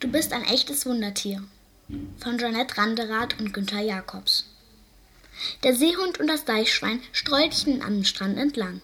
Du 0.00 0.06
bist 0.06 0.32
ein 0.32 0.44
echtes 0.44 0.86
Wundertier. 0.86 1.42
Von 2.18 2.38
Jeanette 2.38 2.78
Randerath 2.78 3.40
und 3.40 3.52
Günther 3.52 3.80
Jacobs. 3.80 4.44
Der 5.64 5.74
Seehund 5.74 6.20
und 6.20 6.28
das 6.28 6.44
Deichschwein 6.44 7.02
streulten 7.10 7.82
am 7.82 8.04
Strand 8.04 8.38
entlang, 8.38 8.80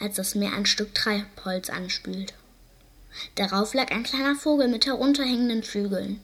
als 0.00 0.16
das 0.16 0.34
Meer 0.34 0.54
ein 0.54 0.64
Stück 0.64 0.94
Treibholz 0.94 1.68
anspült. 1.68 2.32
Darauf 3.34 3.74
lag 3.74 3.90
ein 3.90 4.04
kleiner 4.04 4.34
Vogel 4.34 4.68
mit 4.68 4.86
herunterhängenden 4.86 5.62
Flügeln. 5.62 6.22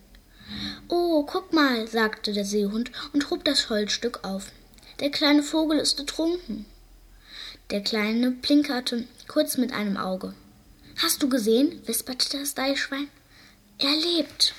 Oh, 0.89 1.25
guck 1.25 1.53
mal, 1.53 1.87
sagte 1.87 2.33
der 2.33 2.47
Seehund 2.47 2.91
und 3.13 3.29
hob 3.29 3.45
das 3.45 3.69
Holzstück 3.69 4.25
auf. 4.25 4.51
Der 5.01 5.11
kleine 5.11 5.43
Vogel 5.43 5.79
ist 5.79 5.99
ertrunken. 5.99 6.65
Der 7.71 7.83
Kleine 7.83 8.31
plinkerte 8.31 9.07
kurz 9.29 9.59
mit 9.59 9.75
einem 9.75 9.99
Auge. 9.99 10.33
Hast 10.97 11.23
du 11.23 11.29
gesehen? 11.29 11.83
wisperte 11.87 12.39
das 12.39 12.55
Deichschwein. 12.55 13.09
Er 13.85 13.97
lebt. 13.97 14.55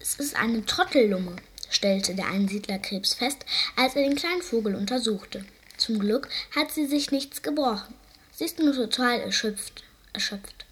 Es 0.00 0.16
ist 0.16 0.34
eine 0.34 0.66
Trottellumme, 0.66 1.36
stellte 1.68 2.16
der 2.16 2.26
Einsiedlerkrebs 2.26 3.14
fest, 3.14 3.38
als 3.76 3.94
er 3.94 4.02
den 4.02 4.16
kleinen 4.16 4.42
Vogel 4.42 4.74
untersuchte. 4.74 5.44
Zum 5.76 6.00
Glück 6.00 6.28
hat 6.56 6.72
sie 6.72 6.86
sich 6.86 7.12
nichts 7.12 7.42
gebrochen. 7.42 7.94
Sie 8.32 8.44
ist 8.44 8.58
nur 8.58 8.74
total 8.74 9.20
erschöpft. 9.20 9.84
erschöpft. 10.12 10.66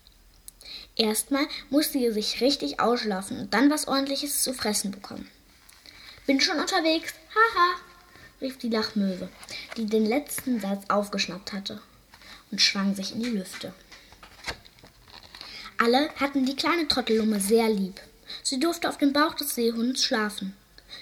Erstmal 0.97 1.47
musste 1.71 2.01
sie 2.01 2.11
sich 2.11 2.41
richtig 2.41 2.81
ausschlafen 2.81 3.39
und 3.39 3.55
dann 3.55 3.71
was 3.71 3.87
ordentliches 3.87 4.43
zu 4.43 4.53
fressen 4.53 4.91
bekommen. 4.91 5.31
Bin 6.27 6.41
schon 6.41 6.59
unterwegs. 6.59 7.15
Haha, 7.33 7.77
rief 8.41 8.59
die 8.59 8.71
Lachmöwe, 8.71 9.29
die 9.77 9.87
den 9.87 10.05
letzten 10.05 10.59
Satz 10.59 10.83
aufgeschnappt 10.89 11.53
hatte 11.53 11.81
und 12.51 12.61
schwang 12.61 12.97
sich 12.97 13.13
in 13.13 13.23
die 13.23 13.31
Lüfte. 13.31 13.73
Alle 15.79 16.09
hatten 16.17 16.45
die 16.45 16.57
kleine 16.57 16.89
Trottellumme 16.89 17.39
sehr 17.41 17.69
lieb. 17.69 18.01
Sie 18.43 18.59
durfte 18.59 18.89
auf 18.89 18.99
dem 18.99 19.13
Bauch 19.13 19.35
des 19.35 19.55
Seehunds 19.55 20.03
schlafen. 20.03 20.57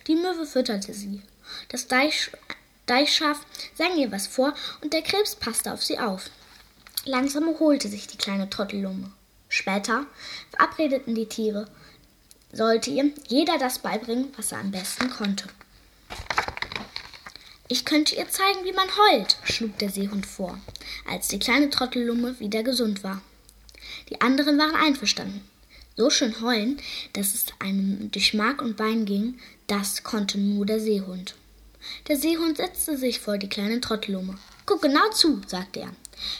Die 0.06 0.14
Möwe 0.14 0.44
fütterte 0.44 0.92
sie. 0.92 1.22
Das 1.70 1.88
Deich, 1.88 2.30
Deichschaf 2.84 3.40
sang 3.74 3.96
ihr 3.96 4.12
was 4.12 4.26
vor 4.26 4.52
und 4.82 4.92
der 4.92 5.02
Krebs 5.02 5.34
passte 5.34 5.72
auf 5.72 5.82
sie 5.82 5.98
auf. 5.98 6.30
Langsam 7.06 7.48
erholte 7.48 7.88
sich 7.88 8.06
die 8.06 8.18
kleine 8.18 8.50
Trottellumme. 8.50 9.10
Später 9.48 10.04
verabredeten 10.50 11.14
die 11.14 11.26
Tiere, 11.26 11.66
sollte 12.52 12.90
ihr 12.90 13.12
jeder 13.28 13.58
das 13.58 13.78
beibringen, 13.78 14.32
was 14.36 14.52
er 14.52 14.58
am 14.58 14.72
besten 14.72 15.08
konnte. 15.08 15.44
Ich 17.68 17.84
könnte 17.84 18.14
ihr 18.14 18.28
zeigen, 18.28 18.64
wie 18.64 18.72
man 18.72 18.88
heult, 18.96 19.38
schlug 19.44 19.78
der 19.78 19.90
Seehund 19.90 20.26
vor, 20.26 20.58
als 21.08 21.28
die 21.28 21.38
kleine 21.38 21.70
Trottellumme 21.70 22.38
wieder 22.38 22.62
gesund 22.62 23.02
war. 23.02 23.22
Die 24.08 24.20
anderen 24.20 24.58
waren 24.58 24.74
einverstanden. 24.74 25.42
So 25.96 26.10
schön 26.10 26.40
heulen, 26.40 26.80
dass 27.14 27.34
es 27.34 27.46
einem 27.58 28.10
durch 28.10 28.34
Mark 28.34 28.60
und 28.60 28.76
Bein 28.76 29.06
ging, 29.06 29.38
das 29.66 30.02
konnte 30.02 30.38
nur 30.38 30.66
der 30.66 30.78
Seehund. 30.78 31.34
Der 32.08 32.16
Seehund 32.16 32.58
setzte 32.58 32.96
sich 32.98 33.20
vor 33.20 33.38
die 33.38 33.48
kleine 33.48 33.80
Trottellumme. 33.80 34.38
Guck 34.66 34.82
genau 34.82 35.08
zu, 35.10 35.40
sagte 35.46 35.80
er. 35.80 35.92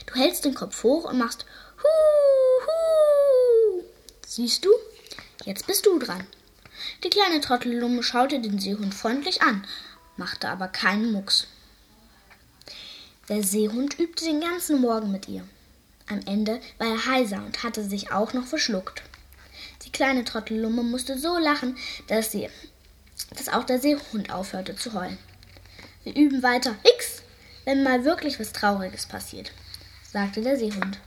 Du 0.07 0.15
hältst 0.15 0.45
den 0.45 0.55
Kopf 0.55 0.83
hoch 0.83 1.05
und 1.05 1.19
machst 1.19 1.47
Hu, 1.83 2.67
hu. 2.67 3.85
Siehst 4.27 4.65
du? 4.65 4.71
Jetzt 5.45 5.67
bist 5.67 5.87
du 5.87 5.99
dran. 5.99 6.27
Die 7.05 7.11
kleine 7.11 7.41
Trottellumme 7.41 8.03
schaute 8.03 8.41
den 8.41 8.59
Seehund 8.59 8.95
freundlich 8.95 9.43
an, 9.43 9.67
machte 10.17 10.49
aber 10.49 10.69
keinen 10.69 11.13
Mucks. 11.13 11.47
Der 13.29 13.43
Seehund 13.43 13.99
übte 13.99 14.25
den 14.25 14.41
ganzen 14.41 14.81
Morgen 14.81 15.11
mit 15.11 15.29
ihr. 15.29 15.47
Am 16.09 16.21
Ende 16.27 16.61
war 16.79 16.87
er 16.87 17.07
heiser 17.07 17.43
und 17.45 17.65
hatte 17.65 17.83
sich 17.83 18.13
auch 18.13 18.33
noch 18.33 18.47
verschluckt. 18.47 19.03
Die 19.85 19.91
kleine 19.91 20.25
Trottellumme 20.25 20.85
musste 20.85 21.19
so 21.19 21.37
lachen, 21.37 21.77
dass 22.07 22.31
sie, 22.31 22.49
dass 23.31 23.49
auch 23.49 23.65
der 23.65 23.81
Seehund 23.81 24.31
aufhörte 24.31 24.77
zu 24.77 24.93
heulen. 24.93 25.19
Wir 26.05 26.15
üben 26.15 26.45
weiter. 26.45 26.77
X, 26.97 27.23
wenn 27.65 27.83
mal 27.83 28.05
wirklich 28.05 28.39
was 28.39 28.53
Trauriges 28.53 29.07
passiert, 29.07 29.51
sagte 30.13 30.43
der 30.43 30.57
Seehund. 30.57 31.01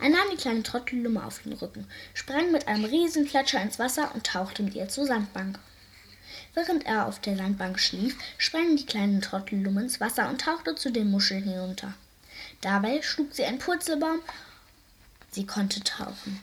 Er 0.00 0.10
nahm 0.10 0.28
die 0.30 0.36
kleine 0.36 0.62
Trottellumme 0.62 1.24
auf 1.24 1.40
den 1.40 1.54
Rücken, 1.54 1.86
sprang 2.14 2.52
mit 2.52 2.68
einem 2.68 2.84
Riesenflatscher 2.84 3.60
ins 3.62 3.78
Wasser 3.80 4.14
und 4.14 4.26
tauchte 4.26 4.62
mit 4.62 4.74
ihr 4.74 4.88
zur 4.88 5.06
Sandbank. 5.06 5.58
Während 6.54 6.86
er 6.86 7.06
auf 7.06 7.20
der 7.20 7.36
Sandbank 7.36 7.80
schlief, 7.80 8.16
sprang 8.38 8.76
die 8.76 8.86
kleine 8.86 9.20
Trottellumme 9.20 9.82
ins 9.82 10.00
Wasser 10.00 10.28
und 10.28 10.40
tauchte 10.40 10.74
zu 10.76 10.92
den 10.92 11.10
Muscheln 11.10 11.44
hinunter. 11.44 11.94
Dabei 12.66 13.00
schlug 13.00 13.32
sie 13.32 13.44
einen 13.44 13.60
Purzelbaum. 13.60 14.20
Sie 15.30 15.46
konnte 15.46 15.84
tauchen. 15.84 16.42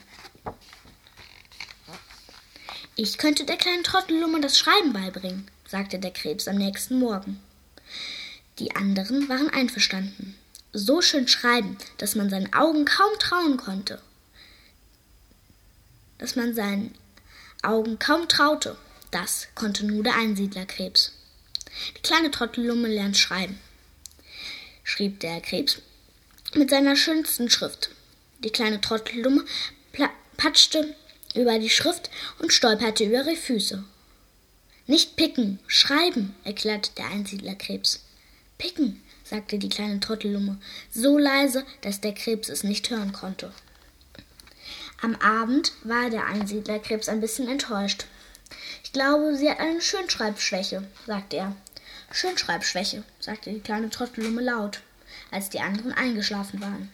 Ich 2.96 3.18
könnte 3.18 3.44
der 3.44 3.58
kleinen 3.58 3.84
Trottellumme 3.84 4.40
das 4.40 4.58
Schreiben 4.58 4.94
beibringen, 4.94 5.46
sagte 5.68 5.98
der 5.98 6.12
Krebs 6.12 6.48
am 6.48 6.56
nächsten 6.56 6.98
Morgen. 6.98 7.42
Die 8.58 8.74
anderen 8.74 9.28
waren 9.28 9.50
einverstanden. 9.50 10.34
So 10.72 11.02
schön 11.02 11.28
schreiben, 11.28 11.76
dass 11.98 12.14
man 12.14 12.30
seinen 12.30 12.54
Augen 12.54 12.86
kaum 12.86 13.18
trauen 13.18 13.58
konnte. 13.58 14.00
Dass 16.16 16.36
man 16.36 16.54
seinen 16.54 16.94
Augen 17.62 17.98
kaum 17.98 18.28
traute. 18.28 18.78
Das 19.10 19.48
konnte 19.54 19.84
nur 19.84 20.02
der 20.02 20.16
Einsiedlerkrebs. 20.16 21.12
Die 21.98 22.00
kleine 22.00 22.30
Trottellumme 22.30 22.88
lernt 22.88 23.18
schreiben, 23.18 23.60
schrieb 24.84 25.20
der 25.20 25.42
Krebs 25.42 25.82
mit 26.56 26.70
seiner 26.70 26.96
schönsten 26.96 27.50
Schrift. 27.50 27.90
Die 28.40 28.50
kleine 28.50 28.80
Trottellumme 28.80 29.44
patschte 30.36 30.94
über 31.34 31.58
die 31.58 31.70
Schrift 31.70 32.10
und 32.38 32.52
stolperte 32.52 33.04
über 33.04 33.24
ihre 33.24 33.36
Füße. 33.36 33.84
Nicht 34.86 35.16
picken, 35.16 35.58
schreiben, 35.66 36.34
erklärte 36.44 36.90
der 36.96 37.06
Einsiedlerkrebs. 37.06 38.04
Picken, 38.58 39.02
sagte 39.24 39.58
die 39.58 39.68
kleine 39.68 40.00
Trottellumme, 40.00 40.60
so 40.90 41.18
leise, 41.18 41.64
dass 41.80 42.00
der 42.00 42.12
Krebs 42.12 42.48
es 42.48 42.64
nicht 42.64 42.90
hören 42.90 43.12
konnte. 43.12 43.52
Am 45.00 45.16
Abend 45.16 45.72
war 45.82 46.10
der 46.10 46.26
Einsiedlerkrebs 46.26 47.08
ein 47.08 47.20
bisschen 47.20 47.48
enttäuscht 47.48 48.04
glaube, 48.94 49.36
sie 49.36 49.50
hat 49.50 49.60
eine 49.60 49.82
Schönschreibschwäche, 49.82 50.84
sagte 51.06 51.36
er. 51.36 51.56
Schönschreibschwäche, 52.10 53.02
sagte 53.20 53.52
die 53.52 53.60
kleine 53.60 53.90
Trottellumme 53.90 54.40
laut, 54.40 54.80
als 55.30 55.50
die 55.50 55.60
anderen 55.60 55.92
eingeschlafen 55.92 56.60
waren. 56.60 56.90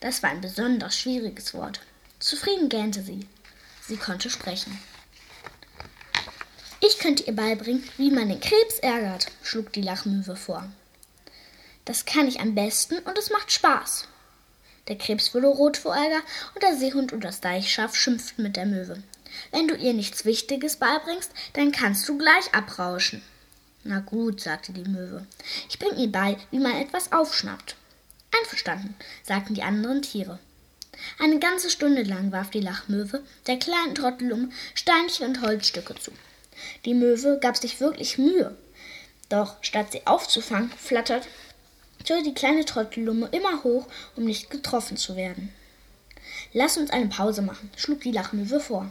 Das 0.00 0.22
war 0.22 0.30
ein 0.30 0.40
besonders 0.40 0.98
schwieriges 0.98 1.54
Wort. 1.54 1.80
Zufrieden 2.18 2.68
gähnte 2.68 3.02
sie. 3.02 3.26
Sie 3.86 3.96
konnte 3.96 4.30
sprechen. 4.30 4.78
Ich 6.80 6.98
könnte 6.98 7.22
ihr 7.24 7.36
beibringen, 7.36 7.88
wie 7.96 8.10
man 8.10 8.28
den 8.28 8.40
Krebs 8.40 8.78
ärgert, 8.80 9.26
schlug 9.42 9.72
die 9.72 9.82
Lachmöwe 9.82 10.34
vor. 10.34 10.68
Das 11.84 12.04
kann 12.04 12.26
ich 12.26 12.40
am 12.40 12.54
besten 12.54 12.98
und 13.00 13.18
es 13.18 13.30
macht 13.30 13.52
Spaß. 13.52 14.08
Der 14.88 14.98
Krebs 14.98 15.32
wurde 15.34 15.46
rot 15.46 15.76
vor 15.76 15.94
Ärger 15.94 16.22
und 16.54 16.62
der 16.62 16.76
Seehund 16.76 17.12
und 17.12 17.22
das 17.22 17.40
Deichschaf 17.40 17.94
schimpften 17.94 18.42
mit 18.42 18.56
der 18.56 18.66
Möwe. 18.66 19.02
Wenn 19.52 19.68
du 19.68 19.76
ihr 19.76 19.94
nichts 19.94 20.24
Wichtiges 20.24 20.76
beibringst, 20.76 21.30
dann 21.52 21.70
kannst 21.70 22.08
du 22.08 22.18
gleich 22.18 22.52
abrauschen. 22.52 23.22
Na 23.84 24.00
gut, 24.00 24.40
sagte 24.40 24.72
die 24.72 24.88
Möwe. 24.88 25.26
Ich 25.68 25.78
bring 25.78 25.96
ihr 25.96 26.10
bei, 26.10 26.36
wie 26.50 26.58
man 26.58 26.76
etwas 26.76 27.10
aufschnappt. 27.12 27.76
Einverstanden, 28.38 28.94
sagten 29.24 29.54
die 29.54 29.62
anderen 29.62 30.02
Tiere. 30.02 30.38
Eine 31.18 31.38
ganze 31.38 31.68
Stunde 31.68 32.02
lang 32.02 32.30
warf 32.30 32.50
die 32.50 32.60
Lachmöwe 32.60 33.22
der 33.46 33.58
kleinen 33.58 33.94
Trottelum 33.94 34.52
Steinchen 34.74 35.26
und 35.26 35.42
Holzstücke 35.42 35.94
zu. 35.96 36.12
Die 36.84 36.94
Möwe 36.94 37.38
gab 37.40 37.56
sich 37.56 37.80
wirklich 37.80 38.18
Mühe. 38.18 38.56
Doch 39.28 39.56
statt 39.62 39.92
sie 39.92 40.06
aufzufangen, 40.06 40.70
flatterte 40.76 41.26
die 42.24 42.34
kleine 42.34 42.64
Trottellumme 42.64 43.28
immer 43.32 43.64
hoch, 43.64 43.86
um 44.16 44.24
nicht 44.24 44.50
getroffen 44.50 44.96
zu 44.96 45.16
werden. 45.16 45.52
Lass 46.52 46.76
uns 46.76 46.90
eine 46.90 47.06
Pause 47.06 47.42
machen, 47.42 47.70
schlug 47.76 48.00
die 48.02 48.12
Lachmöwe 48.12 48.60
vor. 48.60 48.88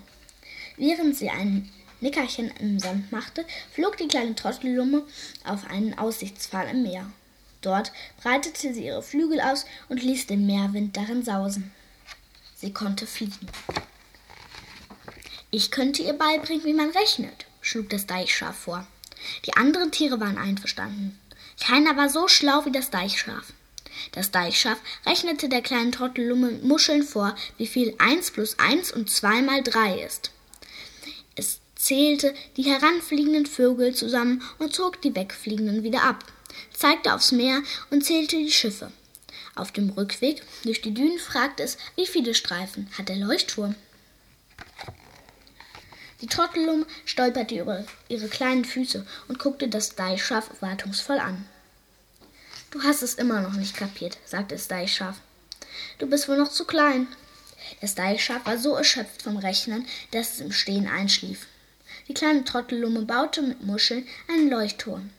Während 0.77 1.15
sie 1.15 1.29
ein 1.29 1.69
Nickerchen 2.01 2.51
im 2.59 2.80
Sand 2.80 3.12
machte, 3.12 3.45
flog 3.71 3.98
die 3.98 4.07
kleine 4.07 4.36
Trottellumme 4.36 5.03
auf 5.45 5.65
einen 5.68 5.98
Aussichtspfahl 5.98 6.68
im 6.69 6.83
Meer. 6.83 7.12
Dort 7.62 7.92
breitete 8.21 8.74
sie 8.74 8.86
ihre 8.86 9.03
Flügel 9.03 9.39
aus 9.39 9.65
und 9.88 10.01
ließ 10.01 10.27
den 10.27 10.45
Meerwind 10.45 10.98
darin 10.98 11.24
sausen. 11.24 11.71
Sie 12.56 12.74
konnte 12.74 13.07
fliegen. 13.07 13.48
Ich 15.51 15.69
könnte 15.69 16.01
ihr 16.01 16.13
beibringen, 16.13 16.65
wie 16.65 16.74
man 16.74 16.89
rechnet, 16.89 17.45
schlug 17.62 17.89
das 17.89 18.07
Deichschaf 18.07 18.56
vor. 18.56 18.88
Die 19.45 19.53
anderen 19.53 19.92
Tiere 19.92 20.19
waren 20.19 20.38
einverstanden. 20.38 21.19
Keiner 21.59 21.95
war 21.98 22.09
so 22.09 22.27
schlau 22.27 22.65
wie 22.65 22.71
das 22.71 22.89
Deichschaf. 22.89 23.53
Das 24.13 24.31
Deichschaf 24.31 24.80
rechnete 25.06 25.50
der 25.50 25.62
kleinen 25.62 25.92
Trottellumme 25.92 26.51
Muscheln 26.63 27.03
vor, 27.03 27.36
wie 27.57 27.68
viel 27.68 27.94
eins 28.00 28.31
plus 28.31 28.57
eins 28.57 28.92
und 28.92 29.09
zwei 29.09 29.42
mal 29.42 29.62
drei 29.62 30.00
ist. 30.00 30.31
Es 31.36 31.59
zählte 31.81 32.35
die 32.57 32.63
heranfliegenden 32.63 33.47
Vögel 33.47 33.95
zusammen 33.95 34.43
und 34.59 34.73
zog 34.73 35.01
die 35.01 35.15
wegfliegenden 35.15 35.81
wieder 35.81 36.03
ab, 36.03 36.23
zeigte 36.71 37.13
aufs 37.13 37.31
Meer 37.31 37.63
und 37.89 38.05
zählte 38.05 38.37
die 38.37 38.51
Schiffe. 38.51 38.91
Auf 39.55 39.71
dem 39.71 39.89
Rückweg 39.89 40.43
durch 40.63 40.81
die 40.81 40.93
Dünen 40.93 41.17
fragte 41.17 41.63
es, 41.63 41.77
wie 41.95 42.05
viele 42.05 42.35
Streifen 42.35 42.87
hat 42.97 43.09
der 43.09 43.15
Leuchtturm? 43.15 43.75
Die 46.21 46.27
Trottelumme 46.27 46.85
stolperte 47.03 47.59
über 47.59 47.83
ihre 48.07 48.27
kleinen 48.27 48.63
Füße 48.63 49.05
und 49.27 49.39
guckte 49.39 49.67
das 49.67 49.95
Deichschaf 49.95 50.51
wartungsvoll 50.59 51.17
an. 51.17 51.45
Du 52.69 52.83
hast 52.83 53.01
es 53.01 53.15
immer 53.15 53.41
noch 53.41 53.53
nicht 53.53 53.75
kapiert, 53.75 54.19
sagte 54.25 54.53
das 54.53 54.67
Deichschaf. 54.67 55.17
Du 55.97 56.05
bist 56.05 56.29
wohl 56.29 56.37
noch 56.37 56.51
zu 56.51 56.65
klein. 56.65 57.07
Das 57.81 57.95
Deichschaf 57.95 58.45
war 58.45 58.59
so 58.59 58.75
erschöpft 58.75 59.23
vom 59.23 59.37
Rechnen, 59.37 59.87
dass 60.11 60.35
es 60.35 60.41
im 60.41 60.51
Stehen 60.51 60.87
einschlief. 60.87 61.47
Die 62.11 62.15
kleine 62.15 62.43
Trottellumme 62.43 63.03
baute 63.03 63.41
mit 63.41 63.63
Muscheln 63.63 64.05
einen 64.27 64.49
Leuchtturm. 64.49 65.11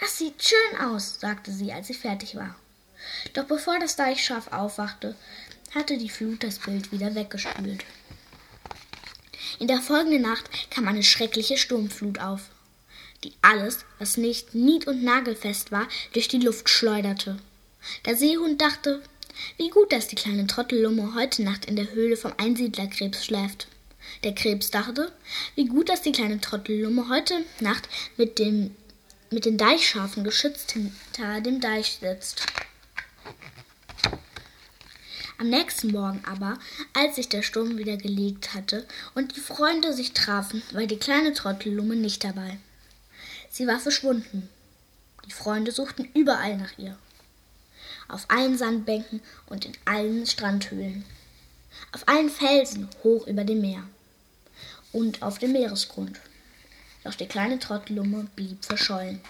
Das 0.00 0.16
sieht 0.16 0.42
schön 0.42 0.80
aus, 0.80 1.20
sagte 1.20 1.52
sie, 1.52 1.74
als 1.74 1.88
sie 1.88 1.94
fertig 1.94 2.36
war. 2.36 2.56
Doch 3.34 3.44
bevor 3.44 3.78
das 3.78 3.96
Deichschaf 3.96 4.50
aufwachte, 4.50 5.14
hatte 5.74 5.98
die 5.98 6.08
Flut 6.08 6.42
das 6.42 6.58
Bild 6.58 6.90
wieder 6.90 7.14
weggespült. 7.14 7.84
In 9.58 9.68
der 9.68 9.82
folgenden 9.82 10.22
Nacht 10.22 10.48
kam 10.70 10.88
eine 10.88 11.02
schreckliche 11.02 11.58
Sturmflut 11.58 12.18
auf, 12.18 12.48
die 13.22 13.34
alles, 13.42 13.84
was 13.98 14.16
nicht 14.16 14.54
nied- 14.54 14.86
und 14.86 15.04
nagelfest 15.04 15.70
war, 15.70 15.86
durch 16.14 16.28
die 16.28 16.40
Luft 16.40 16.70
schleuderte. 16.70 17.36
Der 18.06 18.16
Seehund 18.16 18.62
dachte, 18.62 19.02
wie 19.58 19.68
gut, 19.68 19.92
dass 19.92 20.08
die 20.08 20.16
kleine 20.16 20.46
Trottellumme 20.46 21.14
heute 21.14 21.42
Nacht 21.42 21.66
in 21.66 21.76
der 21.76 21.92
Höhle 21.92 22.16
vom 22.16 22.32
Einsiedlerkrebs 22.38 23.22
schläft. 23.26 23.68
Der 24.24 24.34
Krebs 24.34 24.70
dachte, 24.70 25.12
wie 25.54 25.66
gut, 25.66 25.88
dass 25.88 26.02
die 26.02 26.12
kleine 26.12 26.40
Trottellumme 26.40 27.08
heute 27.08 27.44
Nacht 27.60 27.88
mit, 28.16 28.38
dem, 28.38 28.74
mit 29.30 29.44
den 29.44 29.58
Deichschafen 29.58 30.24
geschützt 30.24 30.72
hinter 30.72 31.40
dem 31.40 31.60
Deich 31.60 31.98
sitzt. 32.00 32.46
Am 35.38 35.50
nächsten 35.50 35.92
Morgen 35.92 36.22
aber, 36.26 36.58
als 36.94 37.16
sich 37.16 37.28
der 37.28 37.42
Sturm 37.42 37.76
wieder 37.76 37.98
gelegt 37.98 38.54
hatte 38.54 38.86
und 39.14 39.36
die 39.36 39.40
Freunde 39.40 39.92
sich 39.92 40.12
trafen, 40.12 40.62
war 40.72 40.86
die 40.86 40.96
kleine 40.96 41.34
Trottellumme 41.34 41.94
nicht 41.94 42.24
dabei. 42.24 42.58
Sie 43.50 43.66
war 43.66 43.78
verschwunden. 43.78 44.48
Die 45.26 45.32
Freunde 45.32 45.72
suchten 45.72 46.08
überall 46.14 46.56
nach 46.56 46.78
ihr. 46.78 46.96
Auf 48.08 48.26
allen 48.28 48.56
Sandbänken 48.56 49.20
und 49.46 49.66
in 49.66 49.72
allen 49.84 50.26
Strandhöhlen. 50.26 51.04
Auf 51.92 52.08
allen 52.08 52.30
Felsen 52.30 52.88
hoch 53.02 53.26
über 53.26 53.44
dem 53.44 53.60
Meer. 53.60 53.82
Und 54.92 55.22
auf 55.22 55.38
dem 55.38 55.52
Meeresgrund. 55.52 56.20
Doch 57.04 57.14
die 57.14 57.26
kleine 57.26 57.58
Trottellumme 57.58 58.28
blieb 58.34 58.64
verschollen. 58.64 59.20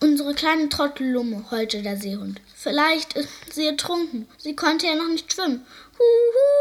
Unsere 0.00 0.34
kleine 0.34 0.68
Trottellumme, 0.68 1.50
heulte 1.50 1.82
der 1.82 1.96
Seehund. 1.96 2.40
Vielleicht 2.54 3.14
ist 3.14 3.28
sie 3.52 3.66
ertrunken. 3.66 4.26
Sie 4.38 4.56
konnte 4.56 4.86
ja 4.86 4.94
noch 4.94 5.08
nicht 5.08 5.32
schwimmen. 5.32 5.64
Huhu, 5.98 6.52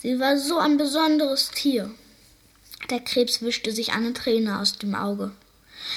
Sie 0.00 0.20
war 0.20 0.38
so 0.38 0.58
ein 0.58 0.76
besonderes 0.76 1.50
Tier. 1.50 1.90
Der 2.88 3.00
Krebs 3.00 3.42
wischte 3.42 3.72
sich 3.72 3.92
eine 3.92 4.12
Träne 4.12 4.60
aus 4.60 4.78
dem 4.78 4.94
Auge. 4.94 5.32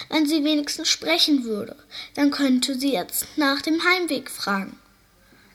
Wenn 0.10 0.26
sie 0.26 0.44
wenigstens 0.44 0.90
sprechen 0.90 1.44
würde, 1.44 1.76
dann 2.16 2.32
könnte 2.32 2.80
sie 2.80 2.94
jetzt 2.94 3.28
nach 3.38 3.62
dem 3.62 3.84
Heimweg 3.84 4.32
fragen. 4.32 4.80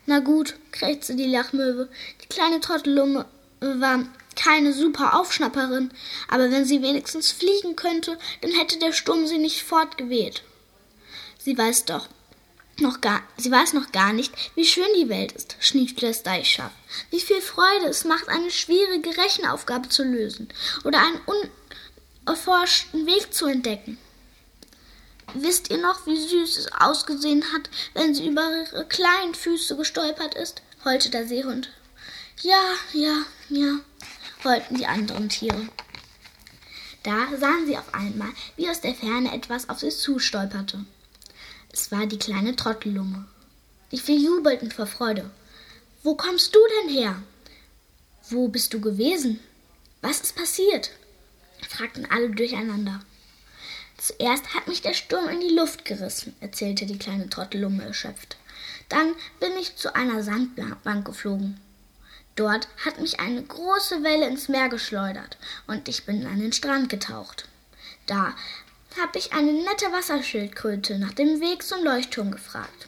Na 0.07 0.21
gut, 0.21 0.55
krächzte 0.71 1.17
die 1.17 1.27
Lachmöwe. 1.27 1.89
Die 2.23 2.29
kleine 2.29 2.61
Trottellumme 2.61 3.27
war 3.61 4.07
keine 4.37 4.73
super 4.73 5.19
Aufschnapperin, 5.19 5.91
aber 6.29 6.51
wenn 6.51 6.65
sie 6.65 6.83
wenigstens 6.83 7.33
fliegen 7.33 7.75
könnte, 7.75 8.19
dann 8.41 8.53
hätte 8.53 8.79
der 8.79 8.93
Sturm 8.93 9.27
sie 9.27 9.39
nicht 9.39 9.63
fortgeweht. 9.63 10.43
Sie 11.39 11.57
weiß 11.57 11.87
doch 11.87 12.09
noch 12.79 13.01
gar, 13.01 13.23
sie 13.39 13.51
weiß 13.51 13.73
noch 13.73 13.91
gar 13.91 14.13
nicht, 14.13 14.33
wie 14.55 14.67
schön 14.67 14.89
die 15.01 15.09
Welt 15.09 15.33
ist, 15.33 15.57
schniefte 15.61 16.07
das 16.07 16.23
Deichschaf. 16.23 16.71
Wie 17.11 17.21
viel 17.21 17.41
Freude 17.41 17.87
es 17.87 18.05
macht, 18.05 18.29
eine 18.29 18.51
schwierige 18.51 19.17
Rechenaufgabe 19.17 19.89
zu 19.89 20.05
lösen 20.05 20.49
oder 20.85 20.99
einen 21.01 21.21
unerforschten 22.27 23.07
Weg 23.07 23.33
zu 23.33 23.47
entdecken. 23.47 23.97
Wisst 25.35 25.71
ihr 25.71 25.79
noch, 25.79 26.07
wie 26.07 26.17
süß 26.17 26.57
es 26.57 26.73
ausgesehen 26.73 27.45
hat, 27.53 27.69
wenn 27.95 28.15
sie 28.15 28.29
über 28.29 28.49
ihre 28.73 28.87
kleinen 28.87 29.35
Füße 29.35 29.77
gestolpert 29.77 30.35
ist? 30.35 30.63
heulte 30.85 31.11
der 31.11 31.27
Seehund. 31.27 31.71
Ja, 32.43 32.63
ja, 32.93 33.25
ja, 33.49 33.79
wollten 34.43 34.77
die 34.77 34.87
anderen 34.87 35.29
Tiere. 35.29 35.69
Da 37.03 37.29
sahen 37.39 37.67
sie 37.67 37.77
auf 37.77 37.95
einmal, 37.95 38.31
wie 38.57 38.69
aus 38.69 38.81
der 38.81 38.95
Ferne 38.95 39.33
etwas 39.33 39.69
auf 39.69 39.81
sie 39.81 39.91
zustolperte. 39.91 40.85
Es 41.73 41.91
war 41.93 42.07
die 42.07 42.19
kleine 42.19 42.57
Trottellumme. 42.57 43.27
Die 43.93 43.99
vier 43.99 44.17
jubelten 44.17 44.71
vor 44.71 44.87
Freude. 44.87 45.31
Wo 46.03 46.15
kommst 46.15 46.55
du 46.55 46.59
denn 46.83 46.95
her? 46.95 47.23
Wo 48.29 48.49
bist 48.49 48.75
du 48.75 48.81
gewesen? 48.81 49.41
Was 50.01 50.21
ist 50.21 50.37
passiert? 50.37 50.91
fragten 51.69 52.11
alle 52.11 52.31
durcheinander. 52.31 53.01
Zuerst 54.07 54.55
hat 54.55 54.69
mich 54.69 54.83
der 54.83 54.95
Sturm 54.95 55.29
in 55.29 55.41
die 55.41 55.57
Luft 55.57 55.85
gerissen, 55.85 56.37
erzählte 56.39 56.87
die 56.87 56.97
kleine 56.97 57.29
Trottellumme 57.29 57.83
erschöpft. 57.83 58.37
Dann 58.89 59.17
bin 59.41 59.51
ich 59.59 59.75
zu 59.75 59.97
einer 59.97 60.23
Sandbank 60.23 61.05
geflogen. 61.05 61.59
Dort 62.37 62.69
hat 62.85 63.01
mich 63.01 63.19
eine 63.19 63.43
große 63.43 64.05
Welle 64.05 64.29
ins 64.29 64.49
Meer 64.49 64.69
geschleudert 64.69 65.39
und 65.67 65.89
ich 65.89 66.07
bin 66.07 66.25
an 66.25 66.39
den 66.39 66.53
Strand 66.53 66.89
getaucht. 66.89 67.49
Da 68.07 68.37
habe 68.97 69.19
ich 69.19 69.33
eine 69.33 69.53
nette 69.53 69.91
Wasserschildkröte 69.91 71.01
nach 71.01 71.13
dem 71.13 71.41
Weg 71.41 71.65
zum 71.65 71.83
Leuchtturm 71.83 72.31
gefragt. 72.31 72.87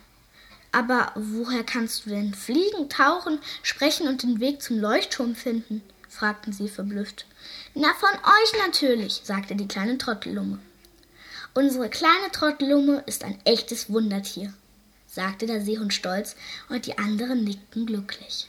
Aber 0.71 1.11
woher 1.17 1.65
kannst 1.65 2.07
du 2.07 2.11
denn 2.11 2.33
fliegen, 2.33 2.89
tauchen, 2.89 3.41
sprechen 3.65 4.07
und 4.07 4.23
den 4.23 4.39
Weg 4.39 4.63
zum 4.63 4.79
Leuchtturm 4.79 5.35
finden? 5.35 5.83
fragten 6.09 6.53
sie 6.53 6.69
verblüfft. 6.69 7.27
Na, 7.75 7.93
von 7.95 8.11
euch 8.11 8.65
natürlich, 8.65 9.23
sagte 9.25 9.57
die 9.57 9.67
kleine 9.67 9.99
Trottellumme. 9.99 10.61
Unsere 11.55 11.89
kleine 11.89 12.31
Trottellumme 12.33 13.03
ist 13.07 13.25
ein 13.25 13.39
echtes 13.45 13.91
Wundertier, 13.91 14.53
sagte 15.07 15.47
der 15.47 15.61
Seehund 15.61 15.93
stolz, 15.93 16.37
und 16.69 16.87
die 16.87 16.99
anderen 16.99 17.45
nickten 17.45 17.87
glücklich. 17.87 18.49